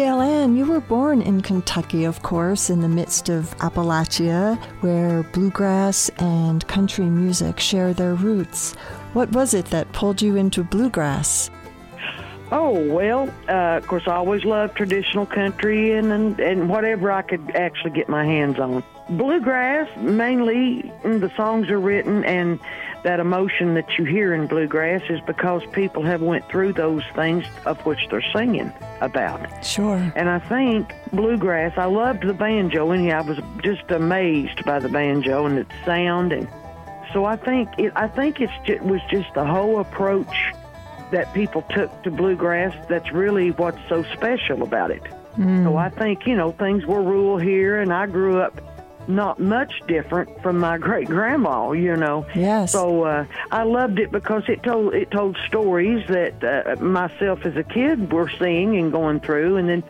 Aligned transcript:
Dale 0.00 0.22
Ann, 0.22 0.56
you 0.56 0.64
were 0.64 0.80
born 0.80 1.20
in 1.20 1.42
Kentucky, 1.42 2.04
of 2.04 2.22
course, 2.22 2.70
in 2.70 2.80
the 2.80 2.88
midst 2.88 3.28
of 3.28 3.54
Appalachia, 3.58 4.56
where 4.80 5.22
bluegrass 5.24 6.08
and 6.16 6.66
country 6.68 7.04
music 7.04 7.60
share 7.60 7.92
their 7.92 8.14
roots. 8.14 8.74
What 9.12 9.30
was 9.32 9.52
it 9.52 9.66
that 9.66 9.92
pulled 9.92 10.22
you 10.22 10.36
into 10.36 10.64
bluegrass? 10.64 11.50
Oh 12.52 12.80
well, 12.92 13.28
uh, 13.48 13.76
of 13.76 13.86
course, 13.86 14.04
I 14.06 14.14
always 14.14 14.44
loved 14.44 14.74
traditional 14.74 15.26
country 15.26 15.92
and, 15.92 16.10
and 16.10 16.40
and 16.40 16.68
whatever 16.70 17.12
I 17.12 17.22
could 17.22 17.50
actually 17.54 17.92
get 17.92 18.08
my 18.08 18.24
hands 18.24 18.58
on. 18.58 18.82
Bluegrass, 19.10 19.88
mainly, 19.98 20.90
mm, 21.04 21.20
the 21.20 21.30
songs 21.36 21.68
are 21.68 21.78
written 21.78 22.24
and 22.24 22.58
that 23.02 23.20
emotion 23.20 23.74
that 23.74 23.98
you 23.98 24.04
hear 24.04 24.34
in 24.34 24.46
bluegrass 24.46 25.02
is 25.08 25.20
because 25.26 25.62
people 25.72 26.02
have 26.02 26.20
went 26.20 26.46
through 26.48 26.72
those 26.74 27.02
things 27.14 27.44
of 27.64 27.84
which 27.86 27.98
they're 28.10 28.24
singing 28.32 28.72
about. 29.00 29.64
Sure. 29.64 30.12
And 30.14 30.28
I 30.28 30.38
think 30.38 30.92
bluegrass. 31.12 31.76
I 31.78 31.86
loved 31.86 32.26
the 32.26 32.34
banjo, 32.34 32.90
and 32.90 33.10
I 33.10 33.20
was 33.22 33.38
just 33.62 33.90
amazed 33.90 34.64
by 34.64 34.78
the 34.78 34.88
banjo 34.88 35.46
and 35.46 35.58
its 35.58 35.72
sound. 35.84 36.32
And 36.32 36.48
so 37.12 37.24
I 37.24 37.36
think 37.36 37.68
it. 37.78 37.92
I 37.96 38.08
think 38.08 38.40
it's 38.40 38.52
it 38.66 38.82
was 38.82 39.00
just 39.10 39.32
the 39.34 39.44
whole 39.44 39.80
approach 39.80 40.52
that 41.10 41.32
people 41.34 41.62
took 41.70 42.02
to 42.02 42.10
bluegrass. 42.10 42.74
That's 42.88 43.10
really 43.12 43.50
what's 43.52 43.80
so 43.88 44.02
special 44.14 44.62
about 44.62 44.90
it. 44.90 45.02
Mm. 45.36 45.64
So 45.64 45.76
I 45.76 45.88
think 45.88 46.26
you 46.26 46.36
know 46.36 46.52
things 46.52 46.84
were 46.86 47.02
rural 47.02 47.38
here, 47.38 47.80
and 47.80 47.92
I 47.92 48.06
grew 48.06 48.40
up 48.40 48.60
not 49.10 49.38
much 49.38 49.82
different 49.86 50.42
from 50.42 50.58
my 50.58 50.78
great 50.78 51.08
grandma, 51.08 51.72
you 51.72 51.96
know. 51.96 52.26
Yes. 52.34 52.72
So 52.72 53.04
uh, 53.04 53.26
I 53.50 53.64
loved 53.64 53.98
it 53.98 54.10
because 54.10 54.44
it 54.48 54.62
told 54.62 54.94
it 54.94 55.10
told 55.10 55.36
stories 55.46 56.06
that 56.08 56.42
uh, 56.42 56.82
myself 56.82 57.44
as 57.44 57.56
a 57.56 57.64
kid 57.64 58.12
were 58.12 58.30
seeing 58.38 58.76
and 58.76 58.90
going 58.92 59.20
through, 59.20 59.56
and 59.56 59.68
then 59.68 59.82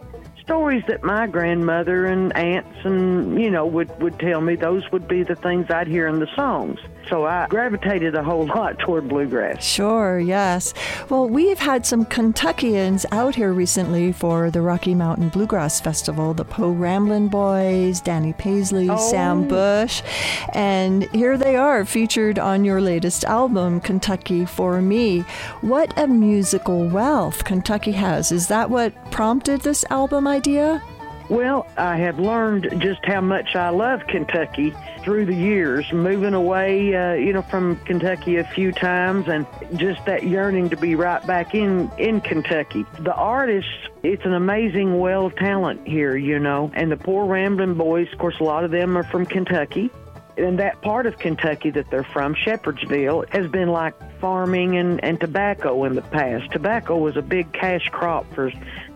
stories 0.51 0.83
that 0.89 1.05
my 1.05 1.29
grandmother 1.29 2.07
and 2.07 2.37
aunts 2.37 2.77
and 2.85 3.41
you 3.41 3.49
know 3.49 3.65
would 3.65 3.89
would 4.03 4.19
tell 4.19 4.41
me. 4.41 4.57
Those 4.57 4.83
would 4.91 5.07
be 5.07 5.23
the 5.23 5.37
things 5.37 5.71
I'd 5.71 5.87
hear 5.87 6.09
in 6.09 6.19
the 6.19 6.27
songs. 6.35 6.81
So 7.09 7.25
I 7.25 7.47
gravitated 7.49 8.15
a 8.15 8.23
whole 8.23 8.47
lot 8.57 8.79
toward 8.81 9.09
bluegrass. 9.09 9.65
Sure, 9.65 10.19
yes. 10.21 10.75
Well, 11.09 11.29
we've 11.29 11.59
had 11.59 11.87
some 11.87 12.05
Kentuckians 12.05 13.07
out 13.11 13.35
here 13.37 13.53
recently 13.53 14.13
for 14.13 14.51
the 14.51 14.61
Rocky 14.61 14.95
Mountain 14.95 15.29
Bluegrass 15.31 15.81
Festival 15.81 16.35
the 16.35 16.45
Po' 16.45 16.71
Ramblin' 16.71 17.29
Boys, 17.29 18.01
Danny 18.01 18.33
Paisley, 18.33 18.89
Oh. 18.91 18.97
Sam 19.11 19.47
Bush. 19.49 20.03
And 20.53 21.05
here 21.13 21.37
they 21.39 21.55
are 21.57 21.85
featured 21.85 22.39
on 22.39 22.65
your 22.65 22.81
latest 22.81 23.25
album, 23.25 23.81
Kentucky 23.81 24.45
for 24.45 24.81
Me. 24.83 25.21
What 25.63 25.97
a 25.97 26.07
musical 26.09 26.87
wealth 26.89 27.45
Kentucky 27.45 27.93
has. 27.93 28.31
Is 28.33 28.49
that 28.49 28.69
what 28.71 28.93
prompted 29.13 29.61
this 29.63 29.85
album 29.91 30.27
idea? 30.27 30.40
Well, 31.31 31.69
I 31.77 31.97
have 31.99 32.19
learned 32.19 32.81
just 32.81 33.05
how 33.05 33.21
much 33.21 33.55
I 33.55 33.69
love 33.69 34.05
Kentucky 34.09 34.75
through 35.05 35.27
the 35.27 35.35
years, 35.35 35.91
moving 35.93 36.35
away, 36.35 36.93
uh, 36.93 37.13
you 37.13 37.33
know, 37.33 37.43
from 37.43 37.77
Kentucky 37.85 38.37
a 38.39 38.45
few 38.45 38.73
times, 38.73 39.29
and 39.29 39.47
just 39.77 40.05
that 40.07 40.25
yearning 40.25 40.71
to 40.71 40.77
be 40.77 40.97
right 40.97 41.25
back 41.29 41.55
in 41.55 41.89
in 41.99 42.21
Kentucky. 42.21 42.85
The 42.99 43.15
artists, 43.15 43.71
it's 44.03 44.25
an 44.25 44.35
amazing 44.35 44.99
well 44.99 45.27
of 45.27 45.37
talent 45.37 45.87
here, 45.87 46.17
you 46.17 46.41
know, 46.41 46.73
and 46.75 46.91
the 46.91 46.97
Po' 46.97 47.29
Ramblin' 47.29 47.75
Boys. 47.75 48.09
Of 48.13 48.19
course, 48.19 48.41
a 48.41 48.45
lot 48.45 48.65
of 48.65 48.73
them 48.73 48.99
are 48.99 49.05
from 49.05 49.25
Kentucky. 49.25 49.89
And 50.37 50.59
that 50.59 50.81
part 50.81 51.07
of 51.07 51.19
Kentucky 51.19 51.71
that 51.71 51.91
they're 51.91 52.03
from, 52.03 52.35
Shepherdsville, 52.35 53.29
has 53.29 53.47
been 53.49 53.69
like 53.69 53.95
farming 54.21 54.77
and, 54.79 55.03
and 55.05 55.21
tobacco 55.21 55.85
in 55.85 55.95
the 55.95 56.03
past. 56.03 56.51
Tobacco 56.51 56.97
was 56.97 57.17
a 57.17 57.23
big 57.23 57.53
cash 57.53 57.89
crop 57.91 58.33
for 58.35 58.51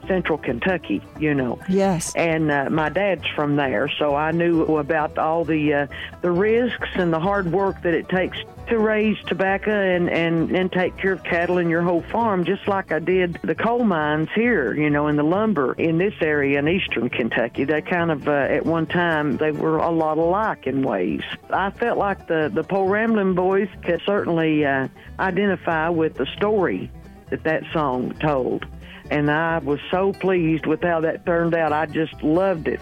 central 0.07 0.39
Kentucky, 0.39 1.03
you 1.19 1.35
know 1.35 1.59
Yes. 1.69 2.13
and 2.17 2.51
uh, 2.51 2.69
my 2.71 2.89
dad's 2.89 3.27
from 3.35 3.57
there, 3.57 3.89
so 3.99 4.15
I 4.15 4.31
knew 4.33 4.77
about 4.79 5.19
all 5.19 5.45
the 5.45 5.75
uh, 5.75 5.87
the 6.23 6.31
risks 6.31 6.89
and 6.95 7.13
the 7.13 7.21
hard 7.21 7.53
work 7.53 7.83
that 7.83 7.95
it 7.95 8.09
takes 8.09 8.39
to 8.69 8.79
raise 8.79 9.19
tobacco 9.27 9.71
and, 9.71 10.09
and 10.09 10.51
and 10.57 10.73
take 10.73 10.97
care 10.97 11.13
of 11.13 11.23
cattle 11.25 11.59
in 11.59 11.69
your 11.69 11.83
whole 11.83 12.01
farm, 12.03 12.45
just 12.45 12.67
like 12.67 12.93
I 12.93 12.99
did 12.99 13.39
the 13.43 13.55
coal 13.55 13.85
mines 13.85 14.29
here, 14.35 14.73
you 14.75 14.89
know, 14.89 15.07
in 15.09 15.17
the 15.17 15.23
lumber 15.23 15.75
in 15.75 15.99
this 15.99 16.15
area 16.23 16.59
in 16.59 16.69
eastern 16.69 17.11
Kentucky. 17.11 17.65
They 17.65 17.83
kind 17.83 18.11
of 18.11 18.27
uh, 18.27 18.33
at 18.33 18.65
one 18.65 18.87
time 18.87 19.37
they 19.37 19.53
were 19.53 19.77
a 19.79 19.91
lot 19.91 20.17
alike 20.19 20.67
in 20.67 20.83
ways. 20.83 21.21
I 21.51 21.71
felt 21.71 21.99
like 21.99 22.27
the 22.27 22.51
the 22.53 22.65
Po' 22.65 22.85
Ramblin' 22.87 23.35
Boys 23.35 23.69
could 23.83 24.01
certainly 24.07 24.65
uh, 24.65 24.89
identify 25.19 25.89
with 25.91 26.15
the 26.15 26.27
story 26.37 26.91
that 27.31 27.45
that 27.45 27.63
song 27.73 28.15
told 28.21 28.67
and 29.11 29.31
I 29.31 29.59
was 29.59 29.81
so 29.91 30.13
pleased 30.13 30.67
with 30.67 30.83
how 30.83 31.01
that 31.01 31.27
turned 31.27 31.55
out. 31.55 31.73
I 31.73 31.87
just 31.87 32.23
loved 32.23 32.69
it. 32.69 32.81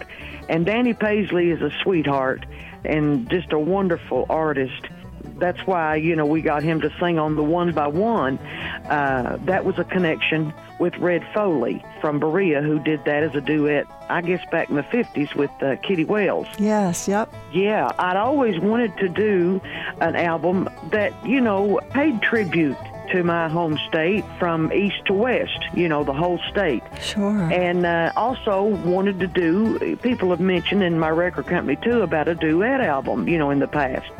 And 0.49 0.65
Danny 0.65 0.93
Paisley 0.93 1.49
is 1.49 1.61
a 1.61 1.71
sweetheart 1.83 2.45
and 2.85 3.29
just 3.29 3.51
a 3.51 3.59
wonderful 3.59 4.25
artist. 4.29 4.87
That's 5.37 5.59
why, 5.65 5.95
you 5.95 6.15
know, 6.15 6.25
we 6.25 6.41
got 6.41 6.63
him 6.63 6.79
to 6.81 6.93
sing 6.99 7.17
on 7.17 7.35
the 7.35 7.43
One 7.43 7.73
by 7.73 7.87
One. 7.87 8.37
Uh, 8.37 9.37
that 9.45 9.65
was 9.65 9.79
a 9.79 9.83
connection 9.83 10.53
with 10.79 10.95
Red 10.97 11.25
Foley 11.33 11.83
from 12.01 12.19
Berea, 12.19 12.61
who 12.61 12.79
did 12.79 13.03
that 13.05 13.23
as 13.23 13.35
a 13.35 13.41
duet, 13.41 13.85
I 14.09 14.21
guess, 14.21 14.45
back 14.51 14.69
in 14.69 14.75
the 14.75 14.83
50s 14.83 15.33
with 15.35 15.51
uh, 15.61 15.77
Kitty 15.77 16.05
Wells. 16.05 16.47
Yes, 16.57 17.07
yep. 17.07 17.33
Yeah, 17.51 17.91
I'd 17.97 18.17
always 18.17 18.59
wanted 18.59 18.95
to 18.97 19.09
do 19.09 19.61
an 20.01 20.15
album 20.15 20.69
that, 20.91 21.13
you 21.25 21.41
know, 21.41 21.79
paid 21.91 22.21
tribute 22.21 22.77
to 23.13 23.23
my 23.23 23.47
home 23.47 23.77
state 23.87 24.25
from 24.39 24.73
east 24.73 25.05
to 25.05 25.13
west, 25.13 25.59
you 25.75 25.87
know, 25.87 26.03
the 26.03 26.13
whole 26.13 26.39
state. 26.49 26.81
Sure. 26.99 27.43
And 27.51 27.85
uh, 27.85 28.11
also 28.15 28.63
wanted 28.63 29.19
to 29.19 29.27
do, 29.27 29.95
people 29.97 30.31
have 30.31 30.39
mentioned 30.39 30.81
in 30.81 30.97
my 30.97 31.09
record 31.09 31.45
company 31.45 31.77
too 31.81 32.01
about 32.01 32.27
a 32.27 32.33
duet 32.33 32.81
album, 32.81 33.27
you 33.27 33.37
know, 33.37 33.51
in 33.51 33.59
the 33.59 33.67
past. 33.67 34.11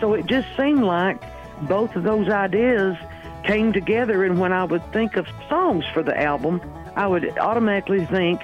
So 0.00 0.14
it 0.14 0.26
just 0.26 0.48
seemed 0.56 0.82
like 0.82 1.22
both 1.68 1.94
of 1.94 2.02
those 2.02 2.28
ideas 2.28 2.96
came 3.44 3.72
together. 3.72 4.24
And 4.24 4.40
when 4.40 4.52
I 4.52 4.64
would 4.64 4.92
think 4.92 5.16
of 5.16 5.28
songs 5.48 5.84
for 5.94 6.02
the 6.02 6.20
album, 6.20 6.60
I 6.96 7.06
would 7.06 7.38
automatically 7.38 8.04
think 8.06 8.40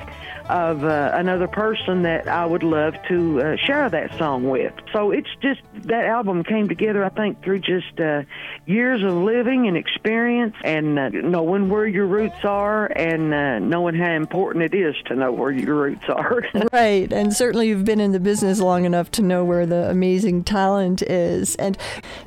of 0.50 0.82
uh, 0.84 1.12
another 1.14 1.46
person 1.46 2.02
that 2.02 2.26
I 2.26 2.44
would 2.44 2.64
love 2.64 2.94
to 3.08 3.40
uh, 3.40 3.56
share 3.56 3.88
that 3.88 4.18
song 4.18 4.48
with. 4.50 4.72
So 4.92 5.12
it's 5.12 5.28
just 5.40 5.60
that 5.84 6.06
album 6.06 6.42
came 6.42 6.68
together, 6.68 7.04
I 7.04 7.08
think, 7.08 7.42
through 7.44 7.60
just 7.60 8.00
uh, 8.00 8.22
years 8.66 9.02
of 9.02 9.14
living 9.14 9.68
and 9.68 9.76
experience 9.76 10.56
and 10.64 10.98
uh, 10.98 11.08
knowing 11.10 11.68
where 11.68 11.86
your 11.86 12.06
roots 12.06 12.44
are 12.44 12.86
and 12.86 13.32
uh, 13.32 13.60
knowing 13.60 13.94
how 13.94 14.12
important 14.12 14.64
it 14.64 14.74
is 14.74 14.96
to 15.06 15.14
know 15.14 15.30
where 15.30 15.52
your 15.52 15.76
roots 15.76 16.08
are. 16.08 16.42
Right, 16.72 17.12
and 17.12 17.32
certainly 17.32 17.68
you've 17.68 17.84
been 17.84 18.00
in 18.00 18.12
the 18.12 18.20
business 18.20 18.60
long 18.60 18.84
enough 18.84 19.10
to 19.12 19.22
know 19.22 19.44
where 19.44 19.66
the 19.66 19.90
amazing 19.90 20.44
talent 20.44 21.02
is. 21.02 21.56
And 21.56 21.76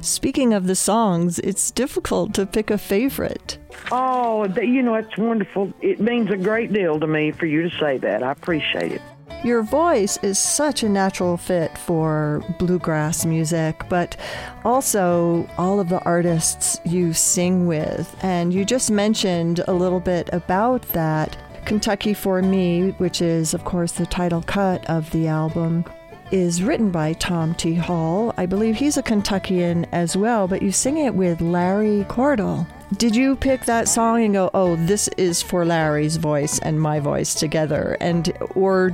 speaking 0.02 0.54
of 0.54 0.68
the 0.68 0.76
songs, 0.76 1.40
it's 1.40 1.72
difficult 1.72 2.34
to 2.36 2.46
pick 2.46 2.70
a 2.70 2.78
favorite. 2.78 3.58
Oh, 3.92 4.46
you 4.62 4.82
know, 4.82 4.96
it's 4.96 5.18
wonderful. 5.18 5.74
It 5.82 6.00
means 6.00 6.30
a 6.32 6.38
great 6.38 6.72
deal 6.74 7.00
to 7.00 7.08
me 7.08 7.32
for 7.32 7.46
you 7.46 7.70
to 7.70 7.78
say 7.78 7.98
that. 7.98 8.24
I 8.24 8.32
appreciate 8.32 8.92
it. 8.94 9.02
Your 9.44 9.62
voice 9.62 10.18
is 10.24 10.40
such 10.40 10.84
a 10.84 10.90
natural 10.90 11.36
fit 11.36 11.78
for 11.78 12.42
bluegrass 12.60 13.26
music, 13.26 13.84
but 13.90 14.16
also 14.64 15.50
all 15.58 15.82
of 15.82 15.90
the 15.90 16.00
artists 16.04 16.80
you 16.86 17.12
sing 17.12 17.68
with. 17.68 18.16
And 18.22 18.54
you 18.54 18.64
just 18.64 18.90
mentioned 18.90 19.62
a 19.68 19.74
little 19.74 20.00
bit 20.00 20.30
about 20.32 20.84
that. 20.94 21.38
Kentucky 21.66 22.14
for 22.14 22.42
Me, 22.42 22.92
which 23.00 23.22
is, 23.22 23.54
of 23.54 23.66
course, 23.66 23.94
the 23.94 24.06
title 24.06 24.44
cut 24.44 24.90
of 24.90 25.12
the 25.12 25.28
album, 25.28 25.84
is 26.34 26.64
written 26.64 26.90
by 26.90 27.14
Tom 27.14 27.54
T. 27.54 27.76
Hall. 27.76 28.34
I 28.38 28.48
believe 28.48 28.76
he's 28.76 28.98
a 28.98 29.04
Kentuckian 29.04 29.86
as 29.92 30.18
well, 30.18 30.48
but 30.48 30.64
you 30.64 30.72
sing 30.72 30.98
it 30.98 31.14
with 31.14 31.42
Larry 31.42 32.08
Cordle. 32.10 32.66
Did 32.98 33.16
you 33.16 33.36
pick 33.36 33.66
that 33.66 33.88
song 33.88 34.24
and 34.24 34.34
go, 34.34 34.50
"Oh, 34.52 34.76
this 34.76 35.08
is 35.10 35.44
for 35.44 35.64
Larry's 35.64 36.18
voice 36.18 36.58
and 36.58 36.82
my 36.82 37.00
voice 37.00 37.36
together," 37.36 37.98
and 38.02 38.34
or 38.56 38.92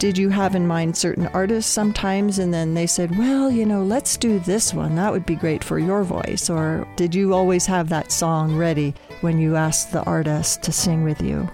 did 0.00 0.18
you 0.18 0.30
have 0.30 0.56
in 0.56 0.66
mind 0.66 0.96
certain 0.96 1.28
artists 1.28 1.70
sometimes, 1.70 2.40
and 2.40 2.52
then 2.52 2.74
they 2.74 2.86
said, 2.86 3.16
"Well, 3.16 3.52
you 3.52 3.64
know, 3.64 3.84
let's 3.84 4.16
do 4.16 4.40
this 4.40 4.74
one. 4.74 4.96
That 4.96 5.12
would 5.12 5.24
be 5.24 5.36
great 5.36 5.62
for 5.62 5.78
your 5.78 6.02
voice," 6.02 6.50
or 6.50 6.88
did 6.96 7.14
you 7.14 7.34
always 7.34 7.66
have 7.66 7.88
that 7.90 8.10
song 8.10 8.56
ready 8.56 8.94
when 9.20 9.38
you 9.38 9.54
asked 9.54 9.92
the 9.92 10.02
artist 10.02 10.62
to 10.62 10.72
sing 10.72 11.04
with 11.04 11.22
you? 11.22 11.48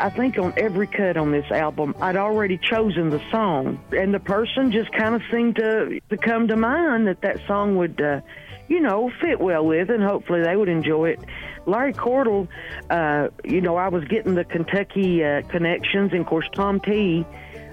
I 0.00 0.10
think 0.10 0.38
on 0.38 0.54
every 0.56 0.86
cut 0.86 1.16
on 1.16 1.32
this 1.32 1.50
album, 1.50 1.94
I'd 2.00 2.16
already 2.16 2.58
chosen 2.58 3.10
the 3.10 3.20
song, 3.30 3.82
and 3.92 4.14
the 4.14 4.20
person 4.20 4.70
just 4.70 4.92
kind 4.92 5.14
of 5.14 5.22
seemed 5.30 5.56
to 5.56 6.00
to 6.10 6.16
come 6.16 6.48
to 6.48 6.56
mind 6.56 7.06
that 7.08 7.20
that 7.22 7.38
song 7.46 7.76
would, 7.76 8.00
uh, 8.00 8.20
you 8.68 8.80
know, 8.80 9.10
fit 9.20 9.40
well 9.40 9.64
with, 9.66 9.90
and 9.90 10.02
hopefully 10.02 10.42
they 10.42 10.56
would 10.56 10.68
enjoy 10.68 11.10
it. 11.10 11.20
Larry 11.66 11.92
Cordle, 11.92 12.48
uh, 12.90 13.28
you 13.44 13.60
know, 13.60 13.76
I 13.76 13.88
was 13.88 14.04
getting 14.04 14.34
the 14.34 14.44
Kentucky 14.44 15.24
uh, 15.24 15.42
connections, 15.42 16.12
and 16.12 16.20
of 16.20 16.26
course 16.26 16.48
Tom 16.54 16.80
T. 16.80 17.26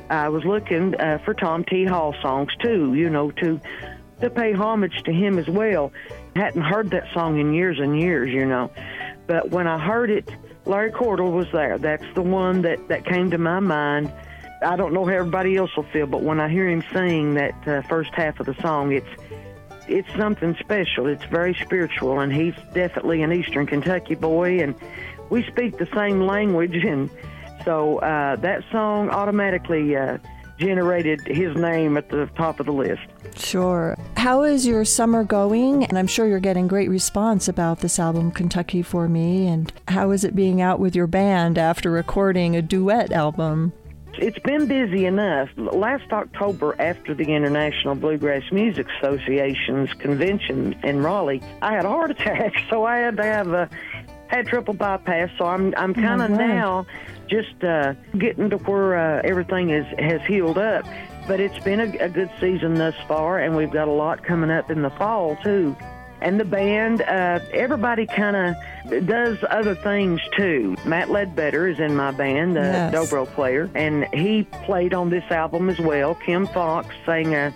I 0.09 0.29
was 0.29 0.43
looking 0.45 0.95
uh, 0.95 1.19
for 1.25 1.33
Tom 1.33 1.63
T. 1.63 1.85
Hall 1.85 2.15
songs 2.21 2.51
too, 2.61 2.93
you 2.95 3.09
know, 3.09 3.31
to 3.31 3.59
to 4.21 4.29
pay 4.29 4.53
homage 4.53 5.03
to 5.03 5.11
him 5.11 5.37
as 5.37 5.47
well. 5.47 5.91
Hadn't 6.35 6.61
heard 6.61 6.91
that 6.91 7.05
song 7.13 7.39
in 7.39 7.53
years 7.53 7.79
and 7.79 7.99
years, 7.99 8.29
you 8.31 8.45
know. 8.45 8.71
But 9.27 9.49
when 9.51 9.67
I 9.67 9.79
heard 9.79 10.09
it, 10.09 10.29
Larry 10.65 10.91
Cordle 10.91 11.31
was 11.31 11.47
there. 11.51 11.77
That's 11.77 12.05
the 12.15 12.21
one 12.21 12.63
that, 12.63 12.87
that 12.87 13.05
came 13.05 13.29
to 13.31 13.37
my 13.37 13.59
mind. 13.59 14.11
I 14.65 14.75
don't 14.75 14.93
know 14.93 15.05
how 15.05 15.13
everybody 15.13 15.57
else 15.57 15.75
will 15.75 15.83
feel, 15.83 16.07
but 16.07 16.23
when 16.23 16.39
I 16.39 16.49
hear 16.49 16.67
him 16.67 16.83
sing 16.91 17.35
that 17.35 17.67
uh, 17.67 17.81
first 17.83 18.11
half 18.13 18.39
of 18.39 18.45
the 18.45 18.55
song, 18.61 18.91
it's 18.91 19.07
it's 19.87 20.11
something 20.17 20.55
special. 20.59 21.05
It's 21.05 21.25
very 21.25 21.53
spiritual, 21.53 22.19
and 22.19 22.33
he's 22.33 22.55
definitely 22.73 23.21
an 23.21 23.31
Eastern 23.31 23.67
Kentucky 23.67 24.15
boy, 24.15 24.59
and 24.59 24.73
we 25.29 25.43
speak 25.43 25.77
the 25.77 25.87
same 25.93 26.21
language, 26.21 26.83
and 26.83 27.09
so 27.63 27.99
uh, 27.99 28.35
that 28.37 28.63
song 28.71 29.09
automatically 29.09 29.95
uh, 29.95 30.17
generated 30.57 31.21
his 31.27 31.55
name 31.55 31.97
at 31.97 32.09
the 32.09 32.27
top 32.35 32.59
of 32.59 32.65
the 32.65 32.73
list. 32.73 33.03
Sure. 33.35 33.95
How 34.25 34.41
is 34.41 34.65
your 34.65 34.85
summer 34.85 35.23
going? 35.23 35.83
And 35.83 35.99
I'm 35.99 36.07
sure 36.07 36.25
you're 36.25 36.39
getting 36.39 36.67
great 36.67 36.89
response 36.89 37.47
about 37.47 37.81
this 37.81 37.99
album, 37.99 38.31
Kentucky 38.31 38.81
for 38.81 39.07
Me. 39.07 39.45
And 39.45 39.71
how 39.87 40.09
is 40.09 40.23
it 40.23 40.35
being 40.35 40.61
out 40.61 40.79
with 40.79 40.95
your 40.95 41.05
band 41.05 41.59
after 41.59 41.91
recording 41.91 42.55
a 42.55 42.61
duet 42.63 43.11
album? 43.11 43.71
It's 44.15 44.39
been 44.39 44.65
busy 44.65 45.05
enough. 45.05 45.49
Last 45.57 46.11
October, 46.11 46.75
after 46.81 47.13
the 47.13 47.35
International 47.35 47.93
Bluegrass 47.93 48.51
Music 48.51 48.87
Association's 48.99 49.93
convention 49.93 50.73
in 50.83 51.03
Raleigh, 51.03 51.43
I 51.61 51.73
had 51.73 51.85
a 51.85 51.89
heart 51.89 52.09
attack, 52.09 52.55
so 52.71 52.83
I 52.83 52.97
had 52.97 53.17
to 53.17 53.23
have 53.23 53.53
a 53.53 53.69
had 54.25 54.47
triple 54.47 54.73
bypass. 54.73 55.29
So 55.37 55.45
I'm 55.45 55.71
I'm 55.77 55.93
kind 55.93 56.23
of 56.23 56.31
oh 56.31 56.35
now 56.35 56.87
just 57.27 57.63
uh, 57.63 57.93
getting 58.17 58.49
to 58.49 58.57
where 58.57 58.97
uh, 58.97 59.21
everything 59.23 59.69
is 59.69 59.85
has 59.99 60.21
healed 60.25 60.57
up. 60.57 60.83
But 61.27 61.39
it's 61.39 61.57
been 61.63 61.79
a, 61.79 62.05
a 62.05 62.09
good 62.09 62.29
season 62.39 62.75
thus 62.75 62.95
far, 63.07 63.39
and 63.39 63.55
we've 63.55 63.71
got 63.71 63.87
a 63.87 63.91
lot 63.91 64.23
coming 64.23 64.51
up 64.51 64.69
in 64.69 64.81
the 64.81 64.91
fall 64.91 65.35
too 65.37 65.75
and 66.21 66.39
the 66.39 66.45
band, 66.45 67.01
uh, 67.01 67.39
everybody 67.53 68.05
kind 68.05 68.35
of 68.35 69.05
does 69.05 69.37
other 69.49 69.75
things 69.75 70.21
too. 70.35 70.75
Matt 70.85 71.09
Ledbetter 71.09 71.67
is 71.67 71.79
in 71.79 71.95
my 71.95 72.11
band, 72.11 72.55
the 72.55 72.61
yes. 72.61 72.93
dobro 72.93 73.27
player, 73.27 73.69
and 73.75 74.07
he 74.13 74.43
played 74.43 74.93
on 74.93 75.09
this 75.09 75.23
album 75.29 75.69
as 75.69 75.79
well. 75.79 76.15
Kim 76.15 76.47
Fox 76.47 76.95
sang 77.05 77.35
a, 77.35 77.53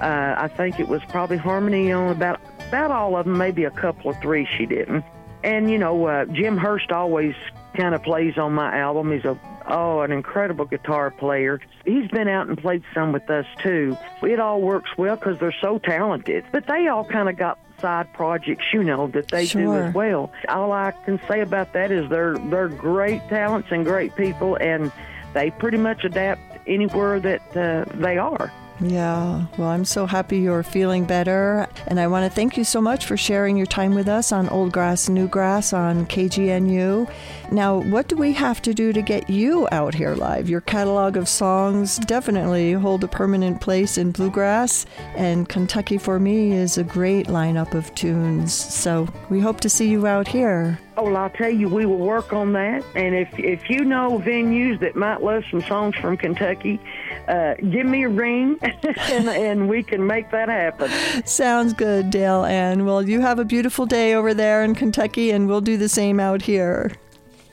uh, 0.00 0.34
I 0.38 0.48
think 0.48 0.78
it 0.78 0.88
was 0.88 1.02
probably 1.08 1.36
harmony 1.36 1.90
on 1.92 2.12
about 2.12 2.40
about 2.68 2.90
all 2.90 3.16
of 3.16 3.26
them, 3.26 3.36
maybe 3.36 3.64
a 3.64 3.70
couple 3.70 4.12
or 4.12 4.20
three 4.20 4.46
she 4.56 4.66
didn't. 4.66 5.04
And 5.42 5.70
you 5.70 5.78
know, 5.78 6.06
uh, 6.06 6.24
Jim 6.26 6.56
Hurst 6.56 6.92
always 6.92 7.34
kind 7.74 7.94
of 7.94 8.02
plays 8.02 8.38
on 8.38 8.52
my 8.52 8.78
album. 8.78 9.10
He's 9.10 9.24
a 9.24 9.38
oh, 9.68 10.00
an 10.00 10.12
incredible 10.12 10.64
guitar 10.64 11.10
player. 11.10 11.60
He's 11.84 12.08
been 12.08 12.28
out 12.28 12.48
and 12.48 12.58
played 12.58 12.82
some 12.94 13.12
with 13.12 13.28
us 13.30 13.46
too. 13.62 13.96
It 14.22 14.40
all 14.40 14.60
works 14.60 14.90
well 14.96 15.16
because 15.16 15.38
they're 15.38 15.54
so 15.60 15.78
talented. 15.78 16.44
But 16.52 16.66
they 16.66 16.88
all 16.88 17.04
kind 17.04 17.28
of 17.28 17.36
got 17.36 17.58
side 17.80 18.12
projects, 18.14 18.64
you 18.72 18.82
know, 18.84 19.08
that 19.08 19.28
they 19.28 19.46
sure. 19.46 19.62
do 19.62 19.74
as 19.74 19.94
well. 19.94 20.32
All 20.48 20.72
I 20.72 20.92
can 21.04 21.20
say 21.28 21.40
about 21.40 21.72
that 21.72 21.90
is 21.90 22.08
they're 22.08 22.38
they're 22.38 22.68
great 22.68 23.28
talents 23.28 23.68
and 23.70 23.84
great 23.84 24.14
people, 24.16 24.56
and 24.56 24.90
they 25.34 25.50
pretty 25.50 25.78
much 25.78 26.04
adapt 26.04 26.40
anywhere 26.66 27.20
that 27.20 27.56
uh, 27.56 27.84
they 27.96 28.18
are. 28.18 28.52
Yeah, 28.82 29.46
well, 29.58 29.68
I'm 29.68 29.84
so 29.84 30.06
happy 30.06 30.38
you're 30.38 30.64
feeling 30.64 31.04
better. 31.04 31.68
And 31.86 32.00
I 32.00 32.08
want 32.08 32.24
to 32.24 32.34
thank 32.34 32.56
you 32.56 32.64
so 32.64 32.80
much 32.80 33.06
for 33.06 33.16
sharing 33.16 33.56
your 33.56 33.66
time 33.66 33.94
with 33.94 34.08
us 34.08 34.32
on 34.32 34.48
Old 34.48 34.72
Grass, 34.72 35.08
New 35.08 35.28
Grass 35.28 35.72
on 35.72 36.06
KGNU. 36.06 37.08
Now, 37.52 37.78
what 37.78 38.08
do 38.08 38.16
we 38.16 38.32
have 38.32 38.60
to 38.62 38.74
do 38.74 38.92
to 38.92 39.00
get 39.00 39.30
you 39.30 39.68
out 39.70 39.94
here 39.94 40.14
live? 40.14 40.48
Your 40.48 40.62
catalog 40.62 41.16
of 41.16 41.28
songs 41.28 41.98
definitely 41.98 42.72
hold 42.72 43.04
a 43.04 43.08
permanent 43.08 43.60
place 43.60 43.98
in 43.98 44.10
bluegrass, 44.10 44.86
and 45.14 45.48
Kentucky 45.48 45.98
for 45.98 46.18
Me 46.18 46.52
is 46.52 46.76
a 46.76 46.84
great 46.84 47.28
lineup 47.28 47.74
of 47.74 47.94
tunes. 47.94 48.52
So 48.52 49.06
we 49.28 49.38
hope 49.38 49.60
to 49.60 49.68
see 49.68 49.88
you 49.88 50.06
out 50.06 50.26
here. 50.26 50.80
Well, 51.02 51.16
I'll 51.16 51.30
tell 51.30 51.50
you, 51.50 51.68
we 51.68 51.84
will 51.84 51.96
work 51.96 52.32
on 52.32 52.52
that. 52.52 52.84
And 52.94 53.14
if 53.14 53.36
if 53.36 53.68
you 53.68 53.84
know 53.84 54.20
venues 54.20 54.78
that 54.80 54.94
might 54.94 55.20
love 55.20 55.42
some 55.50 55.60
songs 55.62 55.96
from 55.96 56.16
Kentucky, 56.16 56.80
uh, 57.26 57.54
give 57.54 57.86
me 57.86 58.04
a 58.04 58.08
ring, 58.08 58.56
and, 58.62 59.28
and 59.28 59.68
we 59.68 59.82
can 59.82 60.06
make 60.06 60.30
that 60.30 60.48
happen. 60.48 60.90
Sounds 61.26 61.72
good, 61.72 62.10
Dale 62.10 62.44
Ann. 62.44 62.84
Well, 62.84 63.02
you 63.02 63.20
have 63.20 63.40
a 63.40 63.44
beautiful 63.44 63.84
day 63.84 64.14
over 64.14 64.32
there 64.32 64.62
in 64.62 64.76
Kentucky, 64.76 65.32
and 65.32 65.48
we'll 65.48 65.60
do 65.60 65.76
the 65.76 65.88
same 65.88 66.20
out 66.20 66.40
here. 66.42 66.92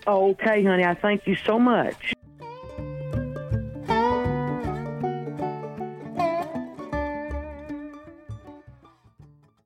Okay, 0.05 0.63
honey. 0.63 0.85
I 0.85 0.93
thank 0.93 1.25
you 1.25 1.35
so 1.35 1.57
much. 1.57 2.13